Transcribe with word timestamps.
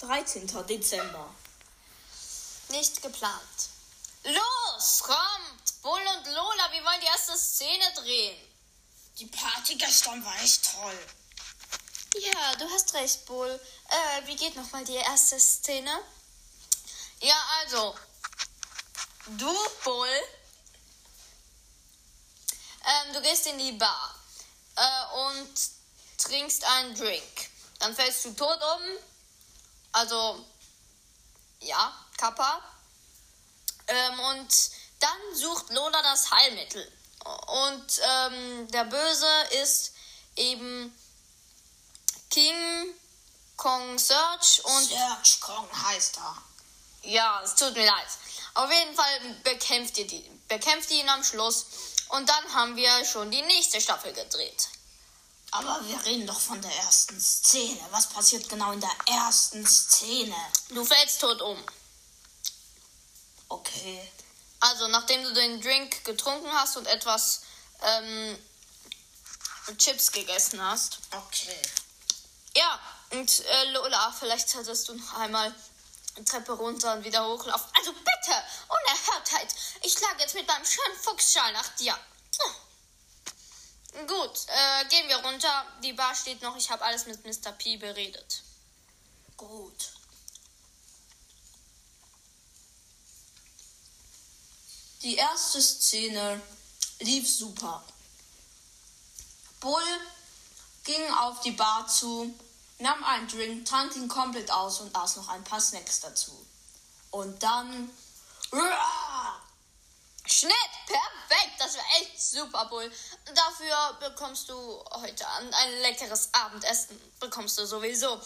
13. 0.00 0.46
Dezember. 0.66 1.34
Nicht 2.68 3.02
geplant. 3.02 3.68
Los, 4.24 5.00
kommt! 5.00 5.82
Bull 5.82 6.00
und 6.00 6.26
Lola, 6.26 6.72
wir 6.72 6.84
wollen 6.84 7.00
die 7.00 7.06
erste 7.06 7.36
Szene 7.36 7.84
drehen. 7.94 8.36
Die 9.18 9.26
Party 9.26 9.76
gestern 9.76 10.24
war 10.24 10.34
echt 10.42 10.72
toll. 10.72 10.98
Ja, 12.16 12.56
du 12.56 12.68
hast 12.70 12.94
recht, 12.94 13.24
Bull. 13.26 13.60
Äh, 13.88 14.26
wie 14.26 14.36
geht 14.36 14.56
nochmal 14.56 14.84
die 14.84 14.94
erste 14.94 15.38
Szene? 15.38 15.90
Ja, 17.20 17.36
also. 17.60 17.94
Du, 19.38 19.54
Bull. 19.84 20.20
Ähm, 22.84 23.12
du 23.12 23.20
gehst 23.22 23.46
in 23.46 23.58
die 23.58 23.72
Bar 23.72 24.14
äh, 24.76 25.16
und 25.28 25.54
trinkst 26.18 26.64
einen 26.64 26.94
Drink. 26.94 27.50
Dann 27.78 27.94
fällst 27.94 28.24
du 28.24 28.32
tot 28.32 28.58
um. 28.62 29.09
Also, 29.92 30.44
ja, 31.60 31.94
Kappa. 32.16 32.60
Ähm, 33.86 34.20
und 34.20 34.70
dann 35.00 35.34
sucht 35.34 35.70
Lola 35.70 36.02
das 36.02 36.30
Heilmittel. 36.30 36.90
Und 37.46 38.00
ähm, 38.02 38.68
der 38.70 38.84
Böse 38.84 39.30
ist 39.62 39.92
eben 40.36 40.96
King 42.30 42.94
Kong 43.56 43.98
Search 43.98 44.64
und. 44.64 44.88
Search 44.88 45.40
Kong 45.40 45.68
heißt 45.84 46.18
er. 46.18 46.36
Ja, 47.02 47.42
es 47.42 47.54
tut 47.54 47.74
mir 47.74 47.86
leid. 47.86 48.08
Auf 48.54 48.70
jeden 48.70 48.94
Fall 48.94 49.34
bekämpft 49.42 49.98
ihr, 49.98 50.06
die, 50.06 50.22
bekämpft 50.48 50.90
ihr 50.90 51.00
ihn 51.00 51.08
am 51.08 51.24
Schluss. 51.24 51.66
Und 52.08 52.28
dann 52.28 52.54
haben 52.54 52.76
wir 52.76 53.04
schon 53.04 53.30
die 53.30 53.42
nächste 53.42 53.80
Staffel 53.80 54.12
gedreht. 54.12 54.68
Aber 55.52 55.80
wir 55.86 56.04
reden 56.04 56.26
doch 56.26 56.40
von 56.40 56.60
der 56.62 56.74
ersten 56.76 57.20
Szene. 57.20 57.80
Was 57.90 58.08
passiert 58.08 58.48
genau 58.48 58.72
in 58.72 58.80
der 58.80 58.94
ersten 59.06 59.66
Szene? 59.66 60.36
Du 60.68 60.84
fällst 60.84 61.20
tot 61.20 61.42
um. 61.42 61.58
Okay. 63.48 64.08
Also, 64.60 64.86
nachdem 64.88 65.22
du 65.24 65.32
den 65.32 65.60
Drink 65.60 66.04
getrunken 66.04 66.52
hast 66.52 66.76
und 66.76 66.86
etwas 66.86 67.40
ähm, 67.82 68.38
Chips 69.78 70.12
gegessen 70.12 70.62
hast. 70.62 70.98
Okay. 71.10 71.62
Ja, 72.56 72.80
und 73.10 73.40
äh, 73.40 73.64
Lola, 73.72 74.14
vielleicht 74.18 74.48
solltest 74.48 74.88
du 74.88 74.94
noch 74.94 75.14
einmal 75.14 75.54
die 76.16 76.24
Treppe 76.24 76.52
runter 76.52 76.94
und 76.94 77.04
wieder 77.04 77.26
hochlaufen. 77.26 77.66
Also 77.76 77.92
bitte, 77.92 78.42
Unerhörtheit. 78.68 79.54
Ich 79.82 79.92
schlage 79.92 80.20
jetzt 80.20 80.34
mit 80.34 80.46
meinem 80.46 80.64
schönen 80.64 80.96
Fuchsschal 80.96 81.52
nach 81.52 81.68
dir. 81.76 81.96
Gut, 84.30 84.46
äh, 84.46 84.84
gehen 84.88 85.08
wir 85.08 85.16
runter. 85.16 85.66
Die 85.82 85.92
Bar 85.92 86.14
steht 86.14 86.40
noch. 86.40 86.56
Ich 86.56 86.70
habe 86.70 86.84
alles 86.84 87.06
mit 87.06 87.24
Mr. 87.24 87.50
P 87.50 87.76
beredet. 87.76 88.42
Gut. 89.36 89.92
Die 95.02 95.16
erste 95.16 95.60
Szene 95.60 96.40
lief 97.00 97.28
super. 97.28 97.82
Bull 99.58 99.82
ging 100.84 101.12
auf 101.14 101.40
die 101.40 101.50
Bar 101.50 101.88
zu, 101.88 102.32
nahm 102.78 103.02
einen 103.02 103.26
Drink, 103.26 103.66
trank 103.66 103.96
ihn 103.96 104.08
komplett 104.08 104.50
aus 104.52 104.80
und 104.80 104.94
aß 104.94 105.16
noch 105.16 105.28
ein 105.28 105.42
paar 105.42 105.60
Snacks 105.60 106.00
dazu. 106.00 106.46
Und 107.10 107.42
dann. 107.42 107.90
Schnitt, 110.26 110.54
perfekt, 110.86 111.54
das 111.58 111.76
war 111.76 111.84
echt 112.00 112.20
super, 112.20 112.66
Bull. 112.66 112.90
Dafür 113.34 113.98
bekommst 114.00 114.48
du 114.48 114.84
heute 114.90 115.26
Abend 115.26 115.52
ein 115.54 115.80
leckeres 115.80 116.28
Abendessen. 116.32 117.00
Bekommst 117.18 117.58
du 117.58 117.66
sowieso. 117.66 118.20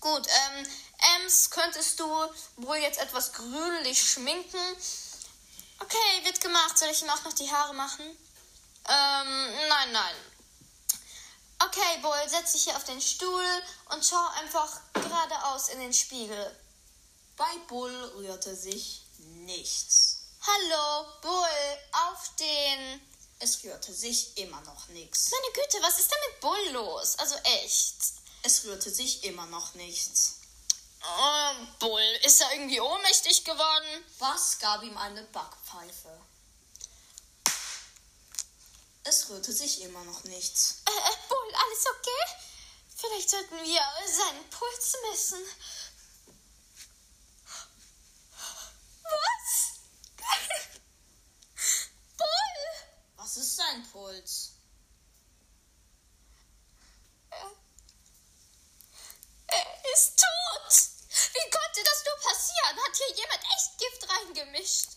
Gut, 0.00 0.26
ähm, 0.26 0.66
Ems, 1.16 1.50
könntest 1.50 1.98
du 1.98 2.06
Bull 2.56 2.76
jetzt 2.76 2.98
etwas 2.98 3.32
grünlich 3.32 4.00
schminken? 4.00 4.76
Okay, 5.80 6.24
wird 6.24 6.40
gemacht. 6.40 6.78
Soll 6.78 6.90
ich 6.90 7.02
ihm 7.02 7.10
auch 7.10 7.22
noch 7.24 7.32
die 7.32 7.50
Haare 7.50 7.74
machen? 7.74 8.04
Ähm, 8.04 9.68
nein, 9.68 9.92
nein. 9.92 10.14
Okay, 11.60 11.98
Bull, 12.00 12.28
setz 12.28 12.52
dich 12.52 12.64
hier 12.64 12.76
auf 12.76 12.84
den 12.84 13.00
Stuhl 13.00 13.62
und 13.90 14.04
schau 14.04 14.24
einfach 14.40 14.80
geradeaus 14.92 15.68
in 15.68 15.80
den 15.80 15.92
Spiegel. 15.92 16.56
Bei 17.36 17.56
Bull 17.66 17.92
rührte 18.16 18.54
sich 18.54 19.02
nichts. 19.18 20.07
Hallo, 20.46 21.06
Bull, 21.20 21.78
aufstehen. 22.10 23.00
Es 23.40 23.62
rührte 23.62 23.92
sich 23.92 24.36
immer 24.38 24.60
noch 24.62 24.88
nichts. 24.88 25.30
Meine 25.30 25.52
Güte, 25.52 25.82
was 25.82 25.98
ist 25.98 26.10
denn 26.10 26.18
mit 26.30 26.40
Bull 26.40 26.68
los? 26.72 27.18
Also 27.18 27.36
echt. 27.36 27.96
Es 28.42 28.64
rührte 28.64 28.90
sich 28.90 29.24
immer 29.24 29.46
noch 29.46 29.74
nichts. 29.74 30.38
Oh, 31.04 31.66
Bull, 31.78 32.18
ist 32.24 32.40
er 32.40 32.52
irgendwie 32.52 32.80
ohnmächtig 32.80 33.44
geworden? 33.44 34.04
Was 34.18 34.58
gab 34.58 34.82
ihm 34.82 34.96
eine 34.96 35.22
Backpfeife? 35.24 36.20
Es 39.04 39.28
rührte 39.28 39.52
sich 39.52 39.80
immer 39.82 40.04
noch 40.04 40.24
nichts. 40.24 40.82
Äh, 40.86 40.90
äh, 40.90 41.28
Bull, 41.28 41.54
alles 41.54 41.86
okay? 41.86 42.48
Vielleicht 42.96 43.30
sollten 43.30 43.56
wir 43.64 43.80
seinen 44.06 44.50
Puls 44.50 44.96
messen. 45.10 45.38
Was? 49.04 49.78
Bull! 52.18 52.58
Was 53.16 53.36
ist 53.36 53.56
Puls? 54.18 54.50
Er, 59.46 59.58
er 59.58 59.92
ist 59.94 60.18
tot! 60.18 60.74
Wie 61.32 61.50
konnte 61.50 61.84
das 61.84 62.04
nur 62.04 62.16
passieren? 62.30 62.78
Hat 62.84 62.96
hier 62.96 63.16
jemand 63.16 63.42
echt 63.56 63.78
Gift 63.78 64.10
reingemischt? 64.10 64.88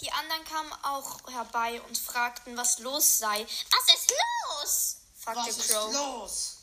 Die 0.00 0.12
anderen 0.12 0.44
kamen 0.44 0.72
auch 0.82 1.30
herbei 1.30 1.80
und 1.82 1.96
fragten, 1.96 2.56
was 2.56 2.78
los 2.78 3.18
sei. 3.18 3.46
Was 3.70 3.94
ist 3.94 4.10
los? 4.10 4.96
fragte 5.18 5.40
Was 5.40 5.58
ist 5.58 5.70
Crow. 5.70 5.92
los? 5.92 6.56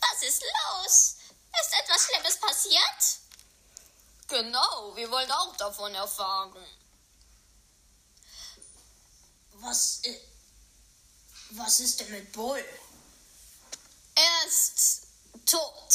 Was 0.00 0.22
ist 0.22 0.42
los? 0.42 1.16
Ist 1.60 1.74
etwas 1.78 2.02
Schlimmes 2.02 2.40
passiert? 2.40 3.20
Genau, 4.26 4.96
wir 4.96 5.10
wollen 5.10 5.30
auch 5.30 5.54
davon 5.56 5.94
erfahren. 5.94 6.81
Was, 9.62 10.00
i- 10.04 10.20
was 11.52 11.78
ist 11.80 12.00
denn 12.00 12.10
mit 12.10 12.32
Bull? 12.32 12.64
Er 14.14 14.46
ist 14.48 15.06
tot. 15.46 15.94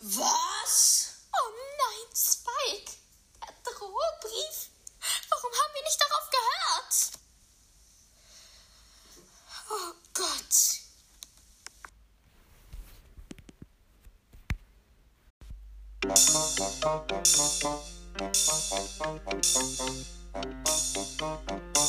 Was? 0.00 1.08
Oh 1.32 1.50
nein, 1.78 2.14
Spike. 2.14 2.92
Der 3.40 3.54
Drohbrief. 3.64 4.70
Warum 5.28 5.52
haben 5.52 5.74
wir 5.74 5.82
nicht 5.82 6.00
darauf 6.00 6.30
gehört? 6.30 7.10
Oh 9.68 9.94
Gott. 10.14 10.54